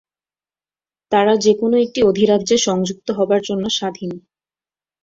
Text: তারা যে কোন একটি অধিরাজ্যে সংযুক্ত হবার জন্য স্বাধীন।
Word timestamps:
তারা 1.11 1.33
যে 1.35 1.53
কোন 1.53 1.71
একটি 1.77 1.99
অধিরাজ্যে 2.03 2.57
সংযুক্ত 2.57 3.07
হবার 3.11 3.41
জন্য 3.41 3.63
স্বাধীন। 3.69 4.11